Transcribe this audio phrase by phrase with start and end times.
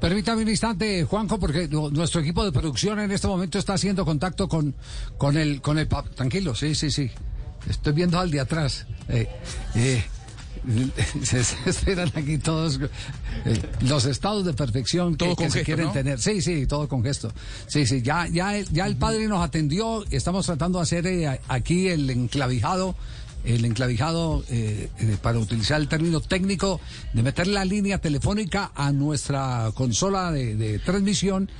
[0.00, 4.48] Permítame un instante, Juanjo, porque nuestro equipo de producción en este momento está haciendo contacto
[4.48, 4.74] con,
[5.18, 7.10] con el con el tranquilo, sí, sí, sí.
[7.68, 8.86] Estoy viendo al de atrás.
[9.08, 9.28] Eh,
[9.74, 10.02] eh,
[11.22, 12.80] se, esperan aquí todos
[13.44, 16.18] eh, los estados de perfección que, se quieren tener.
[16.18, 17.30] Sí, sí, todo con gesto.
[17.66, 20.04] Sí, sí, ya, ya, ya el padre nos atendió.
[20.10, 22.94] Estamos tratando de hacer aquí el enclavijado
[23.44, 26.80] el enclavijado, eh, eh, para utilizar el término técnico,
[27.12, 31.50] de meter la línea telefónica a nuestra consola de, transmisión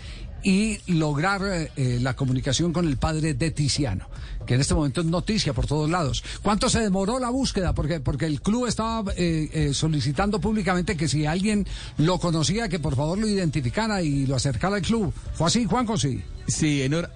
[0.43, 4.07] y lograr eh, la comunicación con el padre de Tiziano,
[4.47, 6.25] que en este momento es noticia por todos lados.
[6.43, 7.75] ¿Cuánto se demoró la búsqueda?
[7.75, 9.13] Porque, porque el club estaba
[9.73, 11.67] solicitando públicamente que si alguien
[11.99, 15.13] lo conocía, que por favor lo identificara y lo acercara al club.
[15.35, 15.99] ¿Fue así, Juanjo?
[15.99, 16.23] Sí.
[16.47, 17.11] Sí, en hora,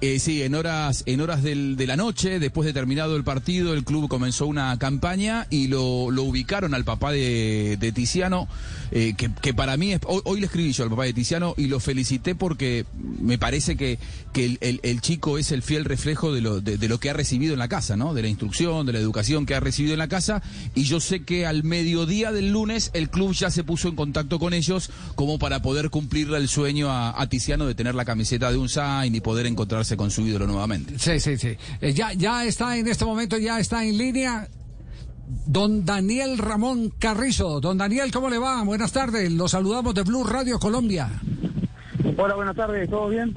[0.00, 3.74] eh, sí, en horas, en horas del, de la noche, después de terminado el partido,
[3.74, 8.46] el club comenzó una campaña y lo, lo ubicaron al papá de, Tiziano,
[8.92, 11.66] eh, que, que, para mí, es, hoy, le escribí yo al papá de Tiziano y
[11.66, 12.86] lo felicité porque
[13.20, 13.98] me parece que,
[14.32, 17.52] que el, el, chico es el fiel reflejo de lo, de, lo que ha recibido
[17.54, 18.14] en la casa, ¿no?
[18.14, 20.42] De la instrucción, de la educación que ha recibido en la casa.
[20.76, 24.38] Y yo sé que al mediodía del lunes el club ya se puso en contacto
[24.38, 28.52] con ellos como para poder cumplirle el sueño a, a Tiziano de tener la camiseta
[28.52, 30.98] de un sign y poder encontrarse con su ídolo nuevamente.
[30.98, 31.56] Sí, sí, sí.
[31.80, 34.48] Eh, ya, ya está en este momento, ya está en línea.
[35.46, 37.60] Don Daniel Ramón Carrizo.
[37.60, 38.62] Don Daniel, ¿cómo le va?
[38.64, 39.30] Buenas tardes.
[39.32, 41.10] Los saludamos de Blue Radio Colombia.
[42.16, 42.88] Hola, buenas tardes.
[42.88, 43.34] ¿Todo bien?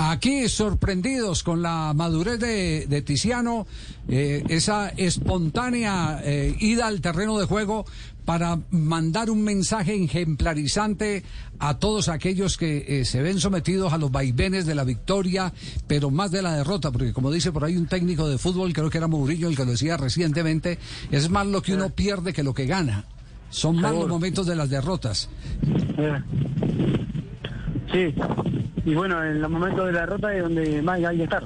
[0.00, 3.66] Aquí sorprendidos con la madurez de, Tiziano,
[4.06, 7.84] eh, esa espontánea eh, ida al terreno de juego
[8.24, 11.24] para mandar un mensaje ejemplarizante
[11.58, 15.52] a todos aquellos que eh, se ven sometidos a los vaivenes de la victoria,
[15.88, 18.90] pero más de la derrota, porque como dice por ahí un técnico de fútbol, creo
[18.90, 20.78] que era Mourinho el que lo decía recientemente,
[21.10, 23.04] es más lo que uno pierde que lo que gana.
[23.50, 25.28] Son más los momentos de las derrotas.
[27.90, 28.14] Sí,
[28.88, 31.44] y bueno, en los momentos de la derrota es donde más hay que estar.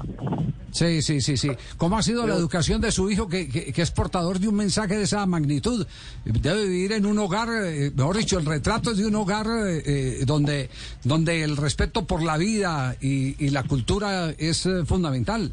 [0.70, 1.50] Sí, sí, sí, sí.
[1.76, 4.96] ¿Cómo ha sido la educación de su hijo que, que, es portador de un mensaje
[4.96, 5.84] de esa magnitud?
[6.24, 9.82] Debe vivir en un hogar, eh, mejor dicho, el retrato es de un hogar eh,
[9.84, 10.70] eh, donde,
[11.02, 15.50] donde el respeto por la vida y, y la cultura es fundamental.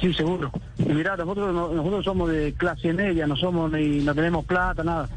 [0.00, 0.52] Sí, seguro.
[0.78, 5.08] Y mirá, nosotros, nosotros somos de clase media, no somos ni no tenemos plata, nada.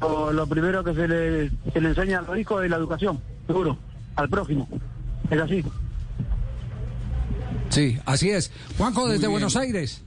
[0.00, 3.76] Lo, primero que se le, se le enseña a los hijos es la educación, seguro,
[4.16, 4.66] al prójimo.
[5.30, 5.64] Es así.
[7.68, 8.50] Sí, así es.
[8.76, 10.02] Juanjo, desde Buenos Aires.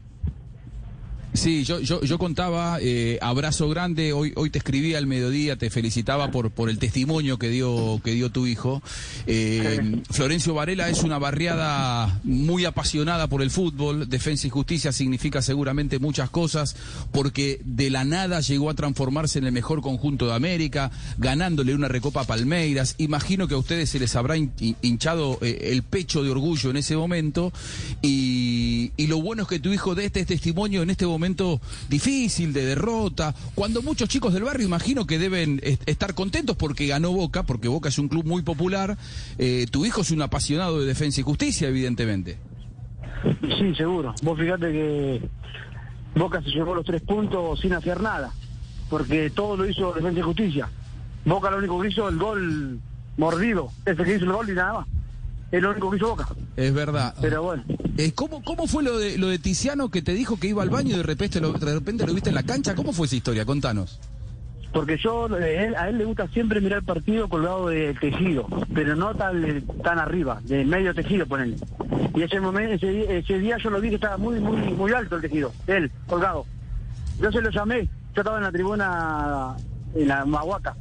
[1.33, 5.71] Sí, yo, yo, yo contaba, eh, abrazo grande, hoy, hoy te escribí al mediodía, te
[5.71, 8.83] felicitaba por, por el testimonio que dio, que dio tu hijo.
[9.25, 15.41] Eh, Florencio Varela es una barriada muy apasionada por el fútbol, defensa y justicia significa
[15.41, 16.75] seguramente muchas cosas,
[17.11, 21.87] porque de la nada llegó a transformarse en el mejor conjunto de América, ganándole una
[21.87, 22.93] recopa a Palmeiras.
[22.99, 26.95] Imagino que a ustedes se les habrá hinchado eh, el pecho de orgullo en ese
[26.95, 27.51] momento,
[28.03, 31.61] y, y lo bueno es que tu hijo dé este testimonio en este momento momento
[31.87, 37.13] difícil, de derrota, cuando muchos chicos del barrio imagino que deben estar contentos porque ganó
[37.13, 38.97] Boca, porque Boca es un club muy popular,
[39.37, 42.39] eh, tu hijo es un apasionado de defensa y justicia, evidentemente.
[43.57, 44.13] Sí, seguro.
[44.21, 45.21] Vos fíjate que
[46.13, 48.33] Boca se llevó los tres puntos sin hacer nada,
[48.89, 50.69] porque todo lo hizo defensa y justicia.
[51.23, 52.81] Boca lo único que hizo el gol
[53.15, 54.87] mordido, ese que hizo el gol y nada más.
[55.53, 56.27] Es lo único que hizo Boca.
[56.57, 57.13] Es verdad.
[57.21, 57.63] Pero bueno.
[57.99, 60.71] Eh, ¿cómo, ¿Cómo fue lo de, lo de Tiziano que te dijo que iba al
[60.71, 62.73] baño y de repente lo, de repente lo viste en la cancha?
[62.73, 63.45] ¿Cómo fue esa historia?
[63.45, 63.99] Contanos.
[64.73, 68.95] Porque yo, eh, a él le gusta siempre mirar el partido colgado del tejido, pero
[68.95, 71.57] no tan, tan arriba, de medio tejido, ponele.
[72.15, 75.21] Y ese momento, ese, día yo lo vi que estaba muy, muy, muy alto el
[75.21, 76.47] tejido, él, colgado.
[77.21, 79.55] Yo se lo llamé, yo estaba en la tribuna,
[79.93, 80.75] en la Mahuaca.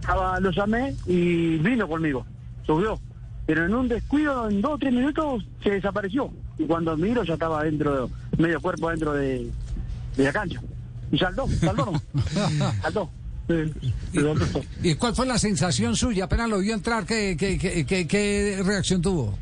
[0.00, 2.26] Estaba, lo llamé y vino conmigo,
[2.66, 3.00] subió
[3.52, 6.32] pero en un descuido, en dos o tres minutos, se desapareció.
[6.56, 9.46] Y cuando miro ya estaba dentro, de, medio cuerpo dentro de,
[10.16, 10.58] la cancha.
[11.10, 11.92] Y saltó, saltó,
[12.80, 13.10] saltó.
[14.82, 16.24] ¿Y, cuál fue la sensación suya?
[16.24, 19.36] Apenas lo vio entrar, ¿qué, qué, qué, qué reacción tuvo?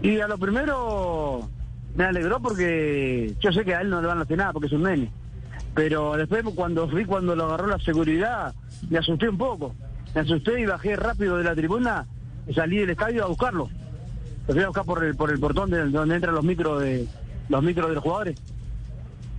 [0.00, 1.46] Y a lo primero
[1.96, 4.68] me alegró porque yo sé que a él no le van a hacer nada porque
[4.68, 5.12] es un nene.
[5.74, 8.54] Pero después cuando fui, cuando lo agarró la seguridad,
[8.88, 9.74] me asusté un poco.
[10.14, 12.06] Me asusté y bajé rápido de la tribuna
[12.54, 13.68] salí del estadio a buscarlo.
[14.46, 17.06] Lo fui a buscar por el, por el portón de, donde entran los micros de
[17.48, 18.36] los micros de los jugadores.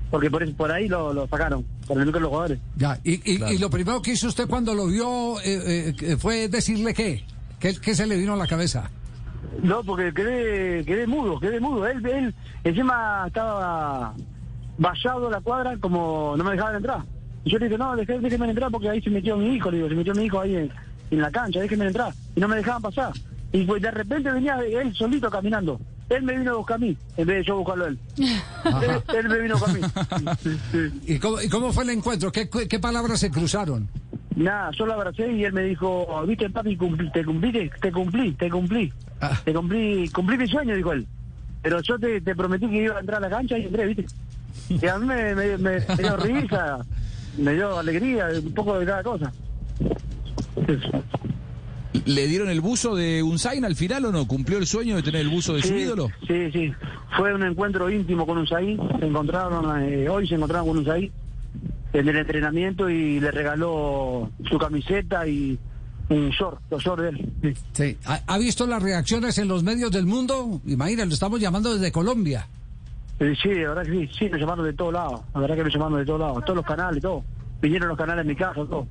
[0.09, 2.59] Porque por eso, por ahí lo, sacaron, por el micro de los jugadores.
[2.75, 6.93] Ya, y, y, lo primero que hizo usted cuando lo vio eh, eh, fue decirle
[6.93, 7.23] qué,
[7.59, 8.89] ¿Qué, qué se le vino a la cabeza.
[9.61, 11.85] No, porque quedé, quedé mudo, quedé mudo.
[11.87, 14.15] Él, él encima estaba
[14.77, 17.03] vallado la cuadra como no me dejaban entrar.
[17.43, 19.89] Y yo le dije, no, déjeme entrar porque ahí se metió mi hijo, le digo,
[19.89, 20.71] se metió mi hijo ahí en
[21.19, 22.13] la cancha, déjenme entrar.
[22.35, 23.11] Y no me dejaban pasar.
[23.51, 25.79] Y pues de repente venía él solito caminando.
[26.09, 27.99] Él me vino a buscar a mí, en vez de yo buscarlo a él.
[28.17, 30.27] él, él me vino a buscar a mí.
[30.43, 31.13] Sí, sí.
[31.13, 32.31] ¿Y cómo, y cómo fue el encuentro?
[32.31, 33.87] ¿Qué, qué palabras se cruzaron?
[34.35, 37.91] Nada, yo lo abracé y él me dijo, viste papi, cumpli- te cumplí, te, te
[37.91, 38.91] cumplí, te cumplí.
[39.21, 39.39] Ah.
[39.43, 41.05] Te cumplí, cumplí mi sueño, dijo él.
[41.61, 44.05] Pero yo te, te prometí que iba a entrar a la cancha y entré, viste.
[44.69, 46.79] Y a mí me, me, me- me dio risa,
[47.37, 49.31] me dio alegría, un poco de cada cosa.
[52.05, 54.25] ¿Le dieron el buzo de Unzain al final o no?
[54.27, 56.09] ¿Cumplió el sueño de tener el buzo de su ídolo?
[56.25, 56.71] Sí, sí.
[57.17, 58.77] Fue un encuentro íntimo con Unzaí.
[58.99, 61.11] Se encontraron, eh, hoy se encontraron con Unzaí
[61.93, 65.59] en el entrenamiento y le regaló su camiseta y
[66.07, 67.31] un short, los shorts de él.
[67.41, 67.53] Sí.
[67.73, 67.97] Sí.
[68.05, 70.61] ¿Ha, ha visto las reacciones en los medios del mundo?
[70.65, 72.47] Imagínate, lo estamos llamando desde Colombia.
[73.19, 75.63] Eh, Sí, la verdad que sí, sí, nos llamaron de todos lados, la verdad que
[75.65, 77.23] nos llamaron de todos lados, todos los canales, todo.
[77.61, 78.87] Vinieron los canales en mi casa, todo.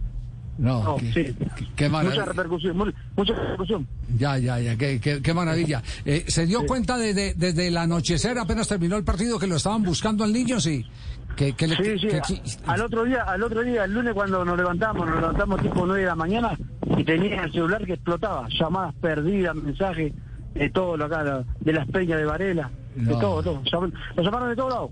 [0.60, 1.36] No, No, qué, sí.
[1.74, 2.20] qué- maravilla.
[2.20, 3.86] Mucha repercusión, mu- mucha repercusión.
[4.18, 5.82] Ya, ya, ya, qué, qué- qué maravilla.
[6.04, 9.82] Eh, ¿Se dio cuenta desde, desde el anochecer, apenas terminó el partido, que lo estaban
[9.82, 10.60] buscando al niño?
[10.60, 10.84] Sí.
[11.34, 14.44] Que, que le- Sí, sí, que- al otro día, al otro día, el lunes cuando
[14.44, 16.50] nos levantamos, nos levantamos tipo 9 de la mañana
[16.98, 20.12] y tenía el celular que explotaba, llamadas perdidas, mensajes,
[20.52, 23.14] de todo lo acá, de las peñas de Varela, No.
[23.14, 23.62] de todo, todo.
[24.16, 24.90] Nos llamaron de todos lados.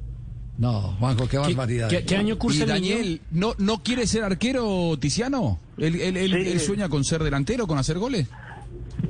[0.58, 1.88] No, Juanjo, qué ¿Qué, barbaridad.
[1.88, 2.94] qué- qué año cursa ¿Y el niño?
[2.96, 5.60] Daniel no, no quiere ser arquero, Tiziano?
[5.76, 6.50] ¿Él, él, él- Sí.
[6.50, 8.26] él sueña con ser delantero, con hacer goles?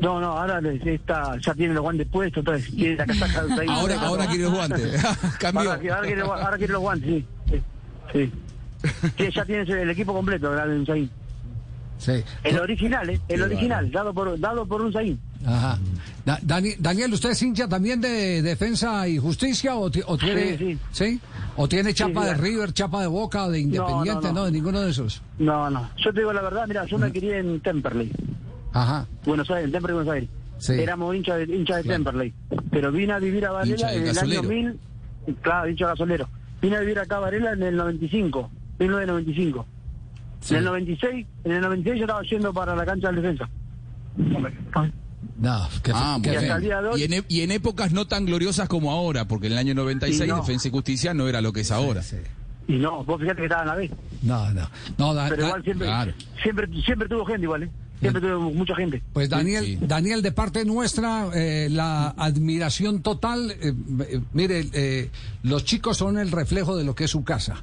[0.00, 3.62] No, no, ahora le- está, ya tiene los guantes puestos, entonces tiene la casaca de
[3.62, 3.66] ahí.
[3.70, 5.02] Ahora, ahora quiere los guantes.
[5.38, 5.72] Cambió.
[5.72, 7.24] Ahora, ahora quiere, ahora quiere los guantes, sí.
[7.50, 7.62] Sí.
[8.12, 8.32] sí.
[9.16, 11.10] Sí, ya tienes el equipo completo, ¿verdad, de Unzaín?
[11.96, 12.12] Sí.
[12.44, 13.20] El original, ¿eh?
[13.26, 15.18] El Qué original, dado por, dado por Unzaín.
[15.44, 15.78] Ajá.
[16.28, 20.58] Da- Dani- Daniel, ¿usted es hincha también de Defensa y Justicia o, ti- o tiene,
[20.58, 21.20] Sí, sí.
[21.56, 22.34] ¿O tiene chapa sí, de.
[22.34, 24.26] River, chapa de Boca, de Independiente?
[24.28, 24.44] No, no, no.
[24.44, 25.22] de ninguno de esos.
[25.38, 25.88] No, no.
[25.96, 28.12] Yo te digo la verdad, mira, yo me crié en Temperley,
[28.74, 29.06] Ajá.
[29.24, 30.28] Buenos Aires, en Temperley, Buenos Aires.
[30.58, 30.72] Sí.
[30.74, 31.96] Éramos hinchas de, hincha de Claro.
[32.04, 32.34] Temperley.
[32.72, 34.40] Pero vine a vivir a Varela en el gasolero.
[34.40, 35.36] año 1000.
[35.40, 36.28] Claro, hincha gasolero.
[36.60, 39.66] Vine a vivir acá a Varela en el 95, 1995.
[40.40, 40.52] Sí.
[40.54, 43.48] En el 96, en el 96 yo estaba yendo para la cancha de defensa.
[45.38, 46.44] No, qué, Ah, bien.
[46.96, 49.74] Y en, e- y en épocas no tan gloriosas como ahora, porque en el año
[49.74, 50.36] 96 Sí, no.
[50.36, 52.02] Defensa y Justicia no era lo que es ahora.
[52.02, 52.16] Sí.
[52.66, 53.90] Y no, vos fíjate que estaba en la B.
[54.22, 54.68] No, no.
[54.98, 56.12] no da- Pero da- igual siempre, claro.
[56.42, 57.70] siempre, siempre tuvo gente igual, ¿eh?
[58.00, 59.02] Siempre tuvo mucha gente.
[59.12, 59.78] Pues Daniel, Sí.
[59.80, 63.50] Daniel, de parte nuestra, eh, la admiración total.
[63.60, 63.72] eh,
[64.08, 65.10] eh, mire, eh,
[65.42, 67.62] los chicos son el reflejo de lo que es su casa.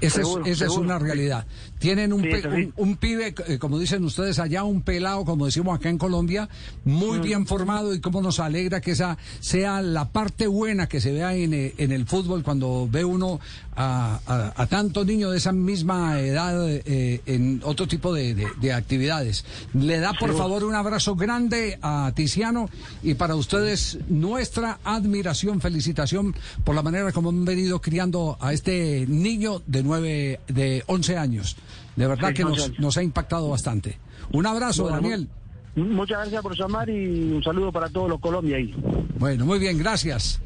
[0.00, 0.82] Esa, Seguro, es, esa es seguro.
[0.90, 1.46] una realidad.
[1.78, 5.46] Tienen un, Sí, pe- un, un pibe, eh, como dicen ustedes allá, un pelado, como
[5.46, 6.48] decimos acá en Colombia,
[6.84, 11.12] muy bien formado y cómo nos alegra que esa sea la parte buena que se
[11.12, 13.40] vea en, eh, en el fútbol cuando ve uno
[13.74, 18.46] a, a, a tantos niños de esa misma edad eh, en otro tipo de, de-
[18.60, 19.44] de actividades.
[19.74, 20.38] Le da, por Seguro.
[20.38, 22.68] favor, un abrazo grande a Tiziano
[23.02, 26.34] y para ustedes nuestra admiración, felicitación
[26.64, 31.56] por la manera como han venido criando a este niño de nueve, de 11 años.
[31.96, 33.98] De verdad Sí, que 11 nos, ha impactado bastante.
[34.32, 35.28] Un abrazo, Bueno, Daniel.
[35.76, 38.74] mu- Muchas gracias por llamar y un saludo para todos los Colombia ahí.
[39.18, 40.40] Bueno, muy bien, gracias.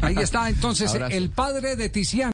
[0.00, 2.24] Ahí está entonces el padre de Tiziano.